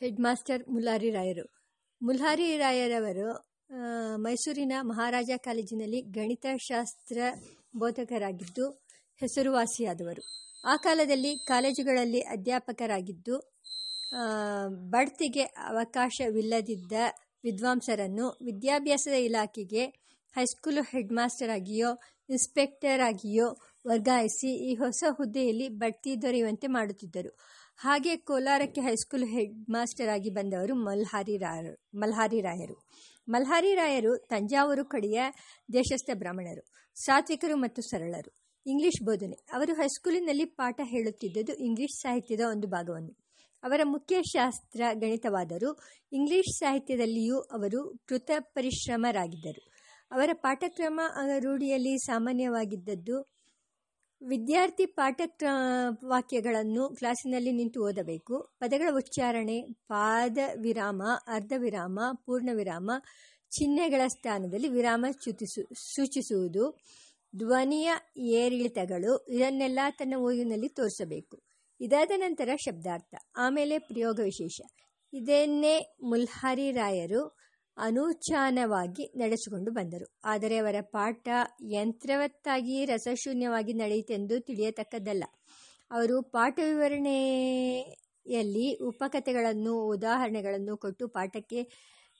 Head 0.00 0.20
master 0.20 0.62
ಮುಲ್ಲಾರಿ 0.68 1.10
ರಾಯರು. 1.10 1.44
ಮುಲ್ಹಾರಿ 2.00 2.46
ರಾಯರವರು 2.56 3.28
ಮೈಸೂರಿನ 4.16 4.74
ಮಹಾರಾಜ 4.82 5.30
ಕಾಲೇಜಿನಲ್ಲಿ 5.36 6.00
ಗಣಿತಶಾಸ್ತ್ರ 6.16 7.18
ಬೋಧಕರಾಗಿದ್ದು 7.76 8.64
ಹೆಸರುವಾಸಿಯಾದವರು. 9.20 10.22
ಆ 10.64 10.74
ಕಾಲದಲ್ಲಿ 10.76 11.32
ಕಾಲೇಜುಗಳಲ್ಲಿ 11.48 12.20
ಅಧ್ಯಾಪಕರಾಗಿದ್ದು 12.34 13.36
ಬಡ್ತಿಗೆ 14.90 15.44
ಅವಕಾಶವಿಲ್ಲದಿದ್ದ 15.70 16.92
ವಿದ್ವಾಂಸರನ್ನು 17.44 18.26
ವಿದ್ಯಾಭ್ಯಾಸದ 18.44 19.16
ಇಲಾಖೆಗೆ 19.28 19.84
ಹೈಸ್ಕೂಲು 20.34 20.82
ಹೆಡ್ 20.82 21.12
ಮಾಸ್ಟರ್ 21.12 21.50
ಆಗಿಯೋ, 21.50 21.90
ಇನ್ಸ್ಪೆಕ್ಟರ್ 22.28 23.00
ಆಗಿಯೋ 23.00 23.48
ವರ್ಗಾಯಿಸಿ 23.84 24.50
ಈ 24.68 24.74
ಹೊಸ 24.74 25.04
ಹುದ್ದೆಯಲ್ಲಿ 25.10 25.68
ಬಡ್ತಿ 25.68 26.22
ದೊರೆಯುವಂತೆ 26.22 26.66
ಮಾಡುತ್ತಿದ್ದರು. 26.66 27.30
ಹಾಗೆ 27.78 28.16
ಕೋಲಾರಕ್ಕೆ 28.16 28.80
ಹೈಸ್ಕೂಲ್ 28.80 29.26
ಹೆಡ್ 29.28 29.56
ಮಾಸ್ಟರ್ 29.70 30.08
ಆಗಿ 30.08 30.30
ಬಂದವರು 30.30 30.74
ಮಲ್ಹಾರಿ 30.74 31.36
ರಾಯರು 31.36 31.72
ಮಲ್ಹಾರಿ 31.98 32.40
ರಾಯರು. 32.40 32.76
ಮಲ್ಹಾರಿ 33.28 33.74
ರಾಯರು 33.74 34.12
ತಂಜಾವೂರು 34.28 34.84
ಕಡೆಯ 34.84 35.18
ದೇಶಸ್ಥ 35.72 36.10
ಬ್ರಾಹ್ಮಣರು, 36.14 36.62
ಸಾತ್ವಿಕರು 36.96 37.56
ಮತ್ತು 37.56 37.82
ಸರಳರು. 37.82 38.30
ಇಂಗ್ಲಿಷ್ 38.66 39.00
ಬೋಧನೆ. 39.04 39.36
ಅವರು 39.52 39.72
ಹೈಸ್ಕೂಲಿನಲ್ಲಿ 39.74 40.44
ಪಾಠ 40.44 40.80
ಹೇಳುತ್ತಿದ್ದುದು 40.84 41.54
ಇಂಗ್ಲಿಷ್ 41.64 41.96
ಸಾಹಿತ್ಯದ 42.02 42.42
ಒಂದು 42.50 42.66
ಭಾಗವನ್ನು. 42.66 43.12
ಅವರ 43.62 43.80
ಮುಖ್ಯ 43.84 44.16
ಶಾಸ್ತ್ರ 44.32 44.80
ಗಣಿತವಾದರೂ 44.94 45.70
ಇಂಗ್ಲಿಷ್ 46.12 46.52
ಸಾಹಿತ್ಯದಲ್ಲಿಯೂ 46.58 47.38
ಅವರು 47.56 47.80
ಕೃತ 48.06 48.30
ಪರಿಶ್ರಮರಾಗಿದ್ದರು 48.56 49.62
ಅವರ 50.10 50.30
ಪಾಠಕ್ರಮ 50.42 51.00
ರೂಢಿಯಲ್ಲಿ 51.38 51.94
ಸಾಮಾನ್ಯವಾಗಿದ್ದದ್ದು 51.98 53.16
ವಿದ್ಯಾರ್ಥಿ 54.22 54.86
ಪಾಠ 54.86 55.20
ವಾಕ್ಯಗಳನ್ನು 56.04 56.88
ಕ್ಲಾಸಿನಲ್ಲಿ 56.88 57.52
ನಿಂತು 57.52 57.88
ಓದಬೇಕು. 57.88 58.54
ಪದಗಳ 58.58 58.88
ಉಚ್ಚಾರಣೆ 58.96 59.62
ಪಾದ 59.62 60.38
ವಿರಾಮ, 60.60 61.02
ಅರ್ಧ 61.26 61.52
ವಿರಾಮ, 61.58 62.00
ಪೂರ್ಣ 62.14 62.50
ವಿರಾಮ, 62.52 62.90
ಚಿಹ್ನೆಗಳ 63.50 64.00
ಸ್ಥಾನದಲ್ಲಿ 64.08 64.68
ವಿರಾಮ 64.68 65.06
ಚ್ಯುತಿಸು, 65.10 65.94
ಸೂಚಿಸುವುದು. 65.94 66.82
ಧ್ವನಿಯ 67.36 67.92
ಏರಿಳಿತಗಳು 68.16 69.26
ಇದನ್ನೆಲ್ಲ 69.28 69.78
ತನ್ನ 69.90 70.14
ಓದಿನಲ್ಲಿ 70.16 70.68
ತೋರಿಸಬೇಕು. 70.68 71.42
ಇದಾದ 71.80 72.10
ನಂತರ 72.16 72.48
ಶಬ್ದಾರ್ಥ. 72.56 73.14
ಆಮೇಲೆ 73.36 73.78
ಪ್ರಯೋಗ 73.78 74.20
ವಿಶೇಷ. 74.24 74.60
ಇದನ್ನೇ 75.12 75.96
ಮುಲ್ಹಾರಿ 76.02 76.72
ರಾಯರು 76.72 77.43
ಅನೂಚಾನವಾಗಿ 77.76 79.12
ನಡೆಸಿಕೊಂಡು 79.16 79.72
ಬಂದರು. 79.72 80.18
ಆದರೆ 80.24 80.56
ಅವರ 80.56 80.74
ಪಾಠ 80.80 81.28
ಯಂತ್ರವತ್ತಾಗಿ 81.70 82.84
ರಸಶೂನ್ಯವಾಗಿ 82.84 83.72
ನಡೆಯಿತೆಂದು 83.72 84.40
ತಿಳಿಯತಕ್ಕದ್ದಲ್ಲ. 84.40 85.24
ಅವರು 85.90 86.22
ಪಾಠ 86.22 86.60
ವಿವರಣೆಯಲ್ಲಿ 86.64 88.84
ಉಪಕಥೆಗಳನ್ನು, 88.84 89.86
ಉದಾಹರಣೆಗಳನ್ನು 89.86 90.76
ಕೊಟ್ಟು 90.76 91.08
ಪಾಠಕ್ಕೆ 91.08 91.68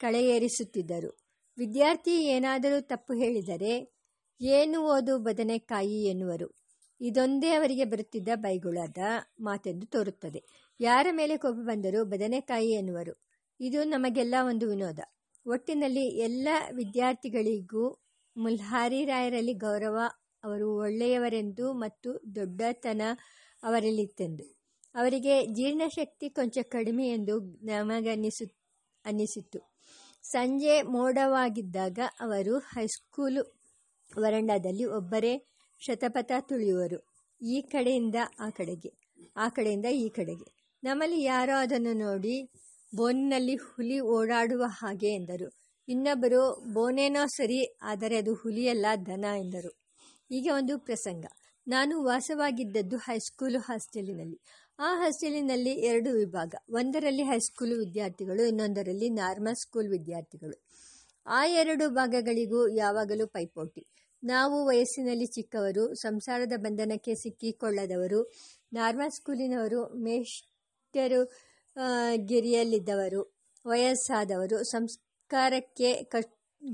ಕಳೆಯೇರಿಸುತ್ತಿದ್ದರು. 0.00 1.18
ವಿದ್ಯಾರ್ಥಿ 1.58 2.24
ಏನಾದರೂ 2.24 2.80
ತಪ್ಪು 2.80 3.14
ಹೇಳಿದರೆ 3.14 3.94
ಏನು 4.40 4.82
ಓದು 4.82 5.18
ಬದನೆಕಾಯಿ 5.18 6.08
ಎನ್ನುವರು. 6.08 6.54
ಇದೊಂದೇ 7.00 7.48
ಅವರಿಗೆ 7.48 7.84
ಬರುತ್ತಿದ್ದ 7.84 8.28
ಬೈಗುಳದ 8.34 8.98
ಮಾತೆಂದು 9.40 9.86
ತೋರುತ್ತದೆ. 9.86 10.44
ಯಾರ 10.80 11.06
ಮೇಲೆ 11.12 11.36
ಕೋಪ 11.36 11.54
ಬಂದರೂ 11.54 12.04
ಬದನೆಕಾಯಿ 12.04 12.70
ಎನ್ನುವರು. 12.70 13.24
ಇದು 13.60 13.84
ನಮಗೆಲ್ಲ 13.84 14.34
ಒಂದು 14.46 14.68
ವಿನೋದ. 14.68 14.98
ಒಟ್ಟಿನಲ್ಲಿ 15.46 16.06
ಎಲ್ಲ 16.18 16.48
ವಿದ್ಯಾರ್ಥಿಗಳಿಗೂ 16.72 17.84
ಮುಲ್ಹಾರಿ 18.36 19.04
ರಾಯರಲ್ಲಿ 19.04 19.54
ಗೌರವ, 19.54 19.96
ಅವರು 20.44 20.76
ಒಳ್ಳೆಯವರೆಂದು 20.76 21.72
ಮತ್ತು 21.72 22.10
ದೊಡ್ಡತನ 22.36 23.02
ಅವರಲ್ಲಿತ್ತೆಂದು. 23.62 24.44
ಅವರಿಗೆ 24.94 25.46
ಜೀರ್ಣಶಕ್ತಿ 25.46 26.30
ಕೊಂಚ 26.30 26.58
ಕಡಿಮೆ 26.58 27.06
ಎಂದು 27.08 27.34
ನಮಗನ್ನಿಸು, 27.62 28.46
ಅನ್ನಿಸಿತ್ತು. 29.04 29.60
ಸಂಜೆ 30.24 30.82
ಮೋಡವಾಗಿದ್ದಾಗ 30.82 31.98
ಅವರು 32.20 32.58
ಹೈಸ್ಕೂಲು 32.58 33.42
ವರಂಡಾದಲ್ಲಿ 34.16 34.84
ಒಬ್ಬರೇ 34.84 35.32
ಶತಪಥ 35.80 36.32
ತುಳಿಯುವರು, 36.40 36.98
ಈ 37.40 37.62
ಕಡೆಯಿಂದ 37.62 38.18
ಆ 38.40 38.50
ಕಡೆಗೆ, 38.50 38.90
ಆ 39.36 39.48
ಕಡೆಯಿಂದ 39.48 39.84
ಈ 39.84 40.08
ಕಡೆಗೆ. 40.08 40.46
ನಮ್ಮಲ್ಲಿ 40.82 41.22
ಯಾರೋ 41.22 41.56
ಅದನ್ನು 41.56 41.92
ನೋಡಿ 41.92 42.36
ಬೋನಿನಲ್ಲಿ 42.96 43.54
ಹುಲಿ 43.54 44.00
ಓಡಾಡುವ 44.00 44.64
ಹಾಗೆ 44.66 45.14
ಎಂದರು. 45.14 45.52
ಇನ್ನೊಬ್ಬರು, 45.88 46.64
ಬೋನೇನೋ 46.72 47.26
ಸರಿ, 47.26 47.78
ಆದರೆ 47.82 48.16
ಅದು 48.16 48.34
ಹುಲಿಯಲ್ಲ, 48.34 48.86
ದನ 49.06 49.24
ಎಂದರು. 49.38 49.78
ಈಗ 50.30 50.50
ಒಂದು 50.54 50.78
ಪ್ರಸಂಗ. 50.78 51.24
ನಾನು 51.68 52.04
ವಾಸವಾಗಿದ್ದದ್ದು 52.04 52.96
ಹೈಸ್ಕೂಲು 52.96 53.58
ಹಾಸ್ಟೆಲಿನಲ್ಲಿ. 53.58 54.40
ಆ 54.78 54.96
ಹಾಸ್ಟೆಲಿನಲ್ಲಿ 54.96 55.70
ಎರಡು 55.70 56.12
ವಿಭಾಗ. 56.12 56.54
ಒಂದರಲ್ಲಿ 56.70 57.22
ಹೈಸ್ಕೂಲು 57.22 57.76
ವಿದ್ಯಾರ್ಥಿಗಳು, 57.76 58.48
ಇನ್ನೊಂದರಲ್ಲಿ 58.48 59.10
ನಾರ್ಮಲ್ 59.10 59.56
ಸ್ಕೂಲ್ 59.56 59.90
ವಿದ್ಯಾರ್ಥಿಗಳು. 59.90 60.64
ಆ 61.26 61.46
ಎರಡು 61.46 61.88
ಭಾಗಗಳಿಗೂ 61.88 62.68
ಯಾವಾಗಲೂ 62.68 63.26
ಪೈಪೋಟಿ. 63.26 63.86
ನಾವು 64.24 64.66
ವಯಸ್ಸಿನಲ್ಲಿ 64.66 65.26
ಚಿಕ್ಕವರು, 65.26 65.94
ಸಂಸಾರದ 65.94 66.52
ಬಂಧನಕ್ಕೆ 66.56 67.14
ಸಿಕ್ಕಿಕೊಳ್ಳದವರು, 67.14 68.32
ನಾರ್ಮಲ್ 68.72 69.10
ಸ್ಕೂಲಿನವರು, 69.10 69.84
ಮೇಷ್ಟರು 69.84 71.53
ಗಿರಿಯಲ್ಲಿದ್ದವರು, 72.26 73.20
ವಯಸ್ಸಾದವರು, 73.66 74.62
ಸಂಸ್ಕಾರಕ್ಕೆ 74.62 76.10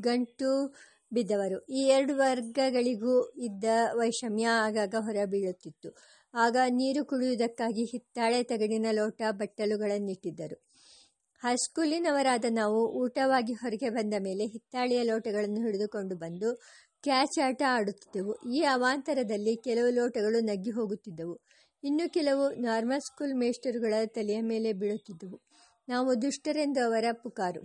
ಗಂಟು 0.01 0.75
ಬಿದ್ದವರು. 1.13 1.59
ಈ 1.65 1.81
ಎರಡು 1.89 2.17
ವರ್ಗಗಳಿಗೂ 2.17 3.29
ಇದ್ದ 3.37 3.65
ವೈಷಮ್ಯ 3.95 4.47
ಆಗಾಗ 4.47 4.95
ಹೊರಬೀಳುತ್ತಿತ್ತು. 4.99 5.97
ಆಗ 6.35 6.57
ನೀರು 6.69 7.05
ಕುಡಿಯುವುದಕ್ಕಾಗಿ 7.05 7.85
ಹಿತ್ತಾಳೆ 7.85 8.43
ತಗಡಿನ 8.43 8.87
ಲೋಟ 8.93 9.23
ಬಟ್ಟಲುಗಳನ್ನಿಟ್ಟಿದ್ದರು. 9.31 10.57
ಹೈಸ್ಕೂಲಿನವರಾದ 11.43 12.45
ನಾವು 12.51 12.81
ಊಟವಾಗಿ 12.93 13.53
ಹೊರಗೆ 13.53 13.89
ಬಂದ 13.89 14.15
ಮೇಲೆ 14.19 14.47
ಹಿತ್ತಾಳೆಯ 14.47 15.03
ಲೋಟಗಳನ್ನು 15.03 15.61
ಹಿಡಿದುಕೊಂಡು 15.61 16.17
ಬಂದು 16.17 16.49
ಕ್ಯಾಚ್ 17.03 17.39
ಆಟ 17.45 17.63
ಆಡುತ್ತಿದ್ದೆವು. 17.69 18.33
ಈ 18.55 18.61
ಅವಾಂತರದಲ್ಲಿ 18.61 19.57
ಕೆಲವು 19.57 19.91
ಲೋಟಗಳು 19.91 20.41
ನಗ್ಗಿ 20.41 20.71
ಹೋಗುತ್ತಿದ್ದವು. 20.71 21.35
ಇನ್ನು 21.85 22.13
ಕೆಲವು 22.13 22.51
ನಾರ್ಮಲ್ 22.51 23.01
ಸ್ಕೂಲ್ 23.01 23.35
ಮೇಸ್ಟರುಗಳ 23.35 23.95
ತಲೆಯ 24.07 24.41
ಮೇಲೆ 24.41 24.73
ಬೀಳುತ್ತಿದ್ದವು. 24.73 25.41
ನಾವು 25.89 26.23
ದುಷ್ಟರೆಂದು 26.23 26.85
ಅವರ 26.85 27.05
ಪುಕಾರು. 27.13 27.61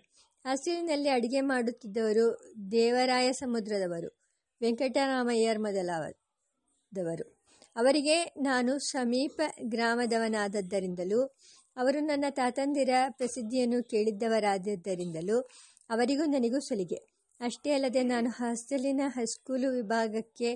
ಹಸಿರಿನಲ್ಲಿ 0.45 1.09
ಅಡಿಗೆ 1.09 1.41
ಮಾಡುತ್ತಿದ್ದವರು 1.41 2.53
ದೇವರಾಯ 2.71 3.31
ಸಮುದ್ರದವರು, 3.31 4.19
ವೆಂಕಟರಾಮಯ್ಯರ್ 4.61 5.59
ಮೊದಲಾದವರು. 5.59 7.39
ಅವರಿಗೆ 7.75 8.23
ನಾನು 8.23 8.79
ಸಮೀಪ 8.79 9.41
ಗ್ರಾಮದವನಾದದ್ದರಿಂದಲೂ, 9.63 11.35
ಅವರು 11.77 11.99
ನನ್ನ 11.99 12.25
ತಾತಂದಿರ 12.29 12.89
ಪ್ರಸಿದ್ಧಿಯನ್ನು 13.09 13.83
ಕೇಳಿದ್ದವರಾದದ್ದರಿಂದಲೂ 13.83 15.41
ಅವರಿಗೂ 15.89 16.25
ನನಗೂ 16.25 16.59
ಸಲಿಗೆ. 16.59 16.95
ಅಷ್ಟೇ 17.39 17.71
ಅಲ್ಲದೆ 17.71 18.03
ನಾನು 18.03 18.29
ಹಾಸ್ಟೆಲಿನ 18.29 19.01
ಹೈಸ್ಕೂಲು 19.07 19.71
ವಿಭಾಗಕ್ಕೆ 19.71 20.55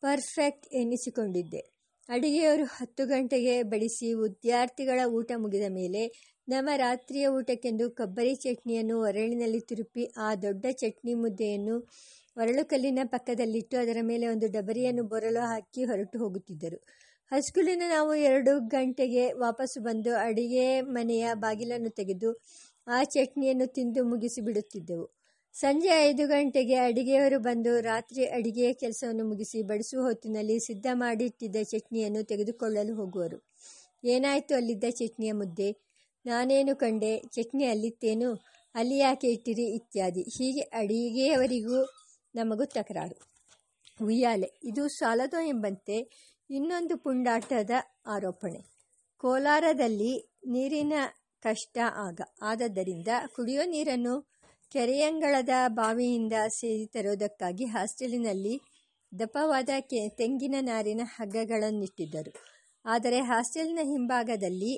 ಪರ್ಫೆಕ್ಟ್ 0.00 0.74
ಎನ್ನಿಸಿಕೊಂಡಿದ್ದೆ 0.74 1.79
ಅಡಿಗೆಯವರು 2.10 2.64
ಹತ್ತು 2.72 3.02
ಗಂಟೆಗೆ 3.06 3.52
ಬಡಿಸಿ 3.62 4.08
ವಿದ್ಯಾರ್ಥಿಗಳ 4.14 5.00
ಊಟ 5.10 5.32
ಮುಗಿದ 5.36 5.66
ಮೇಲೆ 5.70 6.02
ನಮ್ಮ 6.48 6.70
ರಾತ್ರಿಯ 6.76 7.26
ಊಟಕ್ಕೆಂದು 7.28 7.84
ಕೊಬ್ಬರಿ 7.90 8.32
ಚಟ್ನಿಯನ್ನು 8.34 8.96
ಒರಳಿನಲ್ಲಿ 9.00 9.60
ತಿರುಪಿ, 9.60 10.04
ಆ 10.18 10.28
ದೊಡ್ಡ 10.34 10.64
ಚಟ್ನಿ 10.72 11.14
ಮುದ್ದೆಯನ್ನು 11.14 11.76
ಒರಳು 12.36 12.62
ಕಲ್ಲಿನ 12.64 13.00
ಪಕ್ಕದಲ್ಲಿಟ್ಟು 13.04 13.76
ಅದರ 13.78 13.98
ಮೇಲೆ 14.02 14.26
ಒಂದು 14.26 14.48
ಡಬರಿಯನ್ನು 14.48 15.04
ಬೊರಲು 15.04 15.42
ಹಾಕಿ 15.42 15.84
ಹೊರಟು 15.84 16.18
ಹೋಗುತ್ತಿದ್ದರು. 16.18 16.78
ಹೈಸ್ಕೂಲಿನ 17.32 17.84
ನಾವು 17.88 18.12
ಎರಡು 18.24 18.52
ಗಂಟೆಗೆ 18.68 19.24
ವಾಪಸ್ಸು 19.36 19.80
ಬಂದು 19.80 20.12
ಅಡಿಗೆ 20.18 20.66
ಮನೆಯ 20.90 21.26
ಬಾಗಿಲನ್ನು 21.36 21.90
ತೆಗೆದು 21.90 22.30
ಆ 22.86 23.00
ಚಟ್ನಿಯನ್ನು 23.14 23.68
ತಿಂದು 23.74 24.02
ಮುಗಿಸಿ 24.04 24.40
ಬಿಡುತ್ತಿದ್ದೆವು 24.40 25.06
ಸಂಜೆ 25.54 25.88
ಐದು 25.88 26.28
ಗಂಟೆಗೆ 26.28 26.74
ಅಡಿಗೆಯವರು 26.74 27.38
ಬಂದು 27.38 27.80
ರಾತ್ರಿ 27.80 28.26
ಅಡಿಗೆಯ 28.26 28.72
ಕೆಲಸವನ್ನು 28.72 29.24
ಮುಗಿಸಿ 29.28 29.62
ಬಡಿಸುವ 29.62 30.02
ಹೊತ್ತಿನಲ್ಲಿ 30.02 30.58
ಸಿದ್ಧ 30.58 30.86
ಮಾಡಿಟ್ಟಿದ್ದ 30.92 31.56
ಚಟ್ನಿಯನ್ನು 31.62 32.22
ತೆಗೆದುಕೊಳ್ಳಲು 32.22 32.94
ಹೋಗುವರು. 32.94 33.50
ಏನಾಯಿತು 34.04 34.54
ಅಲ್ಲಿದ್ದ 34.54 34.84
ಚಟ್ನಿಯ 34.90 35.32
ಮುದ್ದೆ? 35.32 35.76
ನಾನೇನು 36.26 36.76
ಕಂಡೆ? 36.76 37.22
ಚಟ್ನಿ 37.32 37.64
ಅಲ್ಲಿತ್ತೇನು? 37.64 38.34
ಅಲ್ಲಿ 38.74 38.98
ಯಾಕೆ 38.98 39.32
ಇಟ್ಟಿರಿ? 39.32 39.66
ಇತ್ಯಾದಿ. 39.66 40.22
ಹೀಗೆ 40.22 40.60
ಅಡಿಗೆಯವರಿಗೂ 40.60 41.84
ನಮಗೂ 42.34 42.64
ತಕರಾರು. 42.64 43.18
ಉಯ್ಯಾಲೆ. 44.04 44.60
ಇದು 44.64 44.88
ಸಾಲದು 44.88 45.46
ಎಂಬಂತೆ 45.46 45.98
ಇನ್ನೊಂದು 46.50 46.96
ಪುಂಡಾಟದ 46.96 47.70
ಆರೋಪಣೆ. 48.06 48.60
ಕೋಲಾರದಲ್ಲಿ 49.16 50.32
ನೀರಿನ 50.46 50.92
ಕಷ್ಟ 51.42 51.78
ಆಗ. 51.96 52.20
ಆದ್ದರಿಂದ 52.42 53.08
ಕುಡಿಯೋ 53.34 53.64
ನೀರನ್ನು 53.64 54.30
ಕೆರೆಯಂಗಳದ 54.72 55.48
ಬಾವಿಯಿಂದ 55.68 56.32
ಸೇರಿ 56.48 56.86
ತರೋದಕ್ಕಾಗಿ 56.86 57.64
ಹಾಸ್ಟೆಲಿನಲ್ಲಿ 57.64 58.60
ದಪ್ಪವಾದ 59.12 59.68
ಕೆ, 59.80 60.08
ತೆಂಗಿನ 60.08 60.54
ನಾರಿನ 60.60 61.00
ಹಗ್ಗಗಳನ್ನಿಟ್ಟಿದ್ದರು. 61.04 62.32
ಆದರೆ 62.84 63.20
ಹಾಸ್ಟೆಲ್ನ 63.20 63.78
ಹಿಂಭಾಗದಲ್ಲಿ 63.82 64.72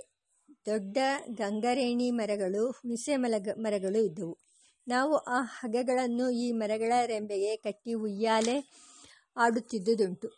ದೊಡ್ಡ 0.66 0.98
ಗಂಗರೇಣಿ 1.28 2.10
ಮರಗಳು, 2.10 2.70
ಹುಣಸೆ 2.70 3.16
ಮಲಗ, 3.16 3.48
ಮರಗಳು 3.56 4.00
ಇದ್ದವು. 4.04 4.38
ನಾವು 4.88 5.16
ಆ 5.16 5.40
ಹಗ್ಗಗಳನ್ನು 5.40 6.30
ಈ 6.30 6.52
ಮರಗಳ 6.52 6.92
ರೆಂಬೆಗೆ 7.06 7.56
ಕಟ್ಟಿ 7.56 7.94
ಉಯ್ಯಾಲೆ 7.94 8.56
ಆಡುತ್ತಿದ್ದುದುಂಟು. 9.36 10.28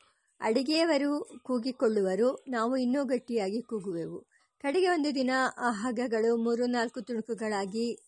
ಅಡಿಗೆಯವರು 0.40 1.40
ಕೂಗಿಕೊಳ್ಳುವರು, 1.42 2.44
ನಾವು 2.48 2.76
ಇನ್ನೂ 2.76 3.04
ಗಟ್ಟಿಯಾಗಿ 3.04 3.62
ಕೂಗುವೆವು. 3.62 4.18
ಕಡೆಗೆ 4.64 4.88
ಒಂದು 4.88 5.14
ದಿನ 5.14 5.30
ಆ 5.58 5.70
ಹಗ್ಗಗಳು 5.70 6.36
ಮೂರು 6.36 6.66
ನಾಲ್ಕು 6.66 7.00
ತುಣುಕುಗಳಾಗಿ 7.00 7.98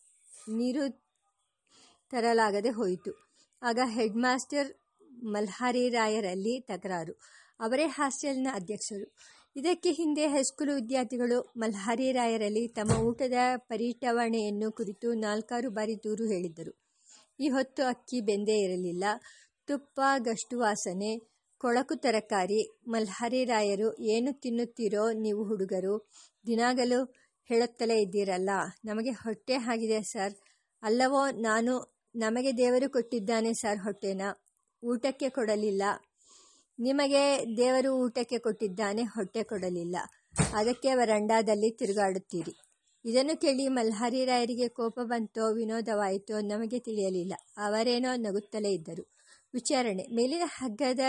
ನೀರು 0.49 1.06
ತರಲಾಗದೆ 2.11 2.69
ಹೋಯಿತು. 2.69 3.11
ಆಗ 3.61 3.79
ಹೆಡ್ 3.85 4.15
ಮಾಸ್ಟರ್ 4.15 4.69
ಮಲ್ಹಾರಿ 5.25 5.89
ರಾಯರಲ್ಲಿ 5.89 6.59
ತಕರಾರು. 6.59 7.13
ಅವರೇ 7.59 7.85
ಹಾಸ್ಟೆಲ್ನ 7.85 8.47
ಅಧ್ಯಕ್ಷರು. 8.53 9.07
ಇದಕ್ಕೆ 9.55 9.91
ಹಿಂದೆ 9.91 10.27
ಹೈಸ್ಕೂಲು 10.27 10.75
ವಿದ್ಯಾರ್ಥಿಗಳು 10.75 11.53
ಮಲ್ಹಾರಿ 11.57 12.11
ರಾಯರಲ್ಲಿ 12.11 12.67
ತಮ್ಮ 12.67 12.91
ಊಟದ 12.91 13.33
ಪರಿಟವಣೆಯನ್ನು 13.57 14.71
ಕುರಿತು 14.71 15.13
ನಾಲ್ಕಾರು 15.13 15.69
ಬಾರಿ 15.69 15.95
ದೂರು 16.03 16.25
ಹೇಳಿದ್ದರು. 16.25 16.73
ಈ 17.39 17.49
ಹೊತ್ತು 17.49 17.83
ಅಕ್ಕಿ 17.83 18.21
ಬೆಂದೇ 18.21 18.57
ಇರಲಿಲ್ಲ. 18.59 19.03
ತುಪ್ಪ 19.67 19.99
ಗಷ್ಟು 20.19 20.59
ವಾಸನೆ 20.59 21.11
ಕೊಳಕು 21.57 21.95
ತರಕಾರಿ, 21.95 22.79
ಮಲ್ಹಾರಿ 22.87 23.45
ರಾಯರು 23.45 24.01
ಏನು 24.01 24.31
ತಿನ್ನುತ್ತೀರೋ 24.33 25.11
ನೀವು 25.11 25.43
ಹುಡುಗರು, 25.43 26.09
ದಿನಾಗಲೂ 26.47 26.99
ಹೇಳುತ್ತಲೇ 27.49 28.01
ಇದ್ದೀರಲ್ಲ, 28.01 28.49
ನಮಗೆ 28.85 29.11
ಹೊಟ್ಟೆ 29.11 29.53
ಆಗಿದೆ 29.53 30.01
ಸರ್. 30.01 30.33
ಅಲ್ಲವೋ, 30.83 31.21
ನಾನು 31.41 31.96
ನಮಗೆ 32.17 32.57
ದೇವರು 32.57 32.89
ಕೊಟ್ಟಿದ್ದಾನೆ 32.89 33.53
ಸರ್ 33.53 33.79
ಹೊಟ್ಟೆನ, 33.79 34.21
ಊಟಕ್ಕೆ 34.83 35.29
ಕೊಡಲಿಲ್ಲ. 35.29 35.83
ನಿಮಗೆ 36.79 37.45
ದೇವರು 37.57 37.91
ಊಟಕ್ಕೆ 37.95 38.37
ಕೊಟ್ಟಿದ್ದಾನೆ, 38.37 39.01
ಹೊಟ್ಟೆ 39.01 39.43
ಕೊಡಲಿಲ್ಲ. 39.43 39.95
ಅದಕ್ಕೆ 40.53 40.95
ವರಂಡಾದಲ್ಲಿ 40.95 41.71
ತಿರುಗಾಡುತ್ತೀರಿ. 41.71 42.53
ಇದನ್ನು 43.05 43.41
ಕೇಳಿ 43.41 43.67
ಮಲ್ಹಾರಿ 43.67 44.25
ರಾಯರಿಗೆ 44.25 44.67
ಕೋಪ 44.67 44.99
ಬಂತೋ, 45.03 45.53
ವಿನೋದವಾಯಿತೋ 45.53 46.39
ನಮಗೆ 46.39 46.79
ತಿಳಿಯಲಿಲ್ಲ. 46.79 47.33
ಅವರೇನೋ 47.57 48.15
ನಗುತ್ತಲೇ 48.15 48.71
ಇದ್ದರು. 48.71 49.17
ವಿಚಾರಣೆ. 49.53 50.03
ಮೇಲಿನ 50.15 50.43
ಹಗ್ಗದ 50.45 50.99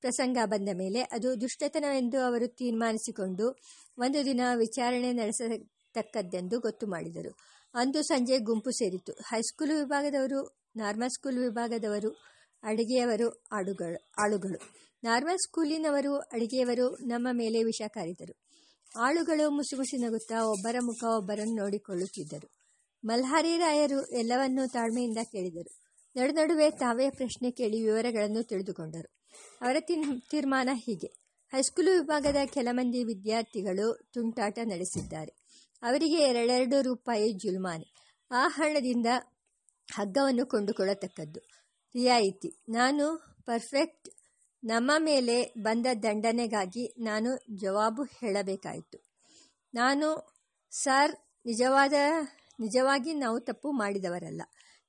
ಪ್ರಸಂಗ 0.00 0.38
ಬಂದ 0.44 0.68
ಮೇಲೆ 0.74 1.00
ಅದು 1.00 1.40
ದುಷ್ಟತನವೆಂದು 1.40 2.20
ಅವರು 2.20 2.48
ತೀರ್ಮಾನಿಸಿಕೊಂಡು 2.48 3.58
ಒಂದು 3.98 4.24
ದಿನ 4.24 4.40
ವಿಚಾರಣೆ 4.54 5.12
ನಡೆಸತಕ್ಕದ್ದೆಂದು 5.12 6.60
ಗೊತ್ತು 6.60 6.86
ಮಾಡಿದರು. 6.86 7.38
ಅಂದು 7.74 8.02
ಸಂಜೆ 8.02 8.38
ಗುಂಪು 8.38 8.70
ಸೇರಿತು 8.70 9.12
ಹೈಸ್ಕೂಲ್ 9.12 9.70
ವಿಭಾಗದವರು, 9.70 10.56
ನಾರ್ಮಲ್ 10.76 11.10
ಸ್ಕೂಲ್ 11.10 11.38
ವಿಭಾಗದವರು, 11.38 12.10
ಅಡುಗೆಯವರು, 12.62 13.44
ಆಡುಗಳು, 13.52 14.10
ಆಳುಗಳು. 14.22 14.60
ನಾರ್ಮಲ್ 15.04 15.38
ಸ್ಕೂಲಿನವರು, 15.38 16.16
ಅಡುಗೆಯವರು 16.16 16.88
ನಮ್ಮ 16.88 17.28
ಮೇಲೆ 17.32 17.62
ವಿಷ 17.62 17.82
ಕಾರಿದರು. 17.88 18.46
ಆಳುಗಳು 19.00 19.50
ಮುಸುಗುಸಿ 19.50 19.96
ಮುಸಿ 19.96 20.06
ನಗುತ್ತಾ 20.06 20.44
ಒಬ್ಬರ 20.44 20.76
ಮುಖ 20.84 21.04
ಒಬ್ಬರನ್ನು 21.04 21.54
ನೋಡಿಕೊಳ್ಳುತ್ತಿದ್ದರು. 21.54 22.50
ಮಲ್ಹಾರಿ 23.04 23.56
ರಾಯರು 23.56 24.06
ಎಲ್ಲವನ್ನೂ 24.18 24.66
ತಾಳ್ಮೆಯಿಂದ 24.66 25.18
ಕೇಳಿದರು. 25.22 25.82
ನಡು 26.16 26.32
ನಡುವೆ 26.32 26.70
ತಾವೇ 26.70 27.10
ಪ್ರಶ್ನೆ 27.10 27.50
ಕೇಳಿ 27.50 27.82
ವಿವರಗಳನ್ನು 27.82 28.42
ತಿಳಿದುಕೊಂಡರು. 28.42 29.24
ಅವರ 29.60 29.76
ತೀರ್ಮಾನ 30.30 30.68
ಹೀಗೆ. 30.72 31.06
ಹೈಸ್ಕೂಲು 31.52 31.90
ವಿಭಾಗದ 31.90 32.36
ಕೆಲ 32.46 32.68
ಮಂದಿ 32.70 33.04
ವಿದ್ಯಾರ್ಥಿಗಳು 33.04 34.10
ತುಂಟಾಟ 34.12 34.58
ನಡೆಸಿದ್ದಾರೆ. 34.64 35.45
ಅವರಿಗೆ 35.82 36.16
ಎರಡೆರಡು 36.16 36.82
ರೂಪಾಯಿ 36.82 37.32
ಜುಲ್ಮಾನೆ. 37.32 37.94
ಆ 38.30 38.48
ಹಣದಿಂದ 38.48 39.06
ಹಗ್ಗವನ್ನು 39.94 40.46
ಕೊಂಡುಕೊಳ್ಳತಕ್ಕದ್ದು. 40.46 41.40
ರಿಯಾಯಿತಿ. 41.94 42.64
ನಾನು 42.68 43.36
ಪರ್ಫೆಕ್ಟ್ 43.44 44.08
ನಮ್ಮ 44.64 44.90
ಮೇಲೆ 44.98 45.54
ಬಂದ 45.58 45.86
ದಂಡನೆಗಾಗಿ 46.02 46.94
ನಾನು 46.98 47.36
ಜವಾಬು 47.56 48.02
ಹೇಳಬೇಕಾಯಿತು. 48.02 48.98
ನಾನು, 49.74 50.36
ಸರ್, 50.70 51.12
ನಿಜವಾದ, 51.46 51.92
ನಿಜವಾಗಿ 52.60 53.14
ನಾವು 53.14 53.40
ತಪ್ಪು 53.40 53.72
ಮಾಡಿದವರಲ್ಲ. 53.72 54.42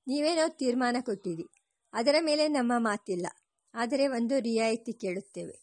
ನೀವೇನೋ 0.07 0.47
ತೀರ್ಮಾನ 0.47 0.97
ಕೊಟ್ಟಿರಿ. 0.99 1.45
ಅದರ 1.93 2.15
ಮೇಲೆ 2.21 2.47
ನಮ್ಮ 2.47 2.73
ಮಾತಿಲ್ಲ. 2.77 3.27
ಆದರೆ 3.73 4.07
ಒಂದು 4.07 4.39
ರಿಯಾಯಿತಿ 4.39 4.93
ಕೇಳುತ್ತೇವೆ. 4.93 5.59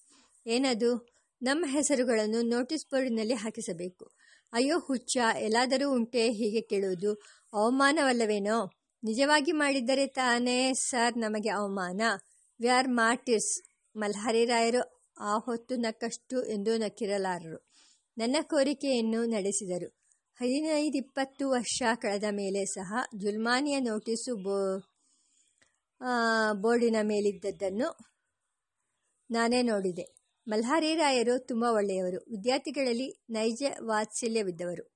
ಏನದು? 0.47 1.15
ನಮ್ಮ 1.43 1.65
ಹೆಸರುಗಳನ್ನು 1.69 2.43
ನೋಟಿಸ್ 2.43 2.87
ಬೋರ್ಡಿನಲ್ಲಿ 2.87 3.35
ಹಾಕಿಸಬೇಕು. 3.35 4.14
ಅಯ್ಯೋ 4.55 4.79
ಹುಚ್ಚ, 4.79 5.19
ಎಲ್ಲಾದರೂ 5.39 5.91
ಉಂಟೆ, 5.91 6.31
ಹೀಗೆ 6.31 6.61
ಕೇಳುವುದು. 6.61 7.15
ಅವಮಾನವಲ್ಲವೇನೋ? 7.53 8.71
ನಿಜವಾಗಿ 9.05 9.53
ಮಾಡಿದ್ದರೆ 9.53 10.07
ತಾನೇ 10.07 10.73
ಸರ್ 10.75 11.19
ನಮಗೆ 11.19 11.49
ಅವಮಾನ. 11.49 12.01
ವಿ 12.61 12.69
ಆರ್ 12.69 12.89
ಮಾರ್ಟಿಸ್ 12.89 13.63
ಮಲ್ಹರಿರಾಯರು 13.97 15.13
ಆ 15.21 15.39
ಹೊತ್ತು 15.39 15.77
ನಕ್ಕಷ್ಟು 15.77 16.45
ಎಂದು 16.45 16.77
ನಕ್ಕಿರಲಾರರು. 16.77 17.71
ನನ್ನ 18.19 18.37
ಕೋರಿಕೆಯನ್ನು 18.43 19.25
ನಡೆಸಿದರು. 19.25 20.05
ಹದಿನೈದಿಪ್ಪತ್ತು 20.41 21.51
ವರ್ಷ 21.51 21.83
ಕಳೆದ 22.03 22.25
ಮೇಲೆ 22.31 22.65
ಸಹ 22.65 22.95
ಜುಲ್ಮಾನಿಯ 23.15 23.81
ನೋಟಿಸು 23.81 24.37
ಬೋ 24.37 24.59
ಬೋರ್ಡಿನ 26.55 26.97
ಮೇಲಿದ್ದದ್ದನ್ನು 27.03 28.15
ನಾನೇ 29.31 29.63
ನೋಡಿದೆ. 29.63 30.14
ಮಲ್ಹಾರಿ 30.49 30.95
ರಾಯರು 30.95 31.39
ತುಂಬ 31.39 31.65
ಒಳ್ಳೆಯವರು. 31.65 32.19
ವಿದ್ಯಾರ್ಥಿಗಳಲ್ಲಿ 32.31 33.25
ನೈಜ 33.31 33.63
ವಾತ್ಸಲ್ಯವಿದ್ದವರು. 33.83 34.94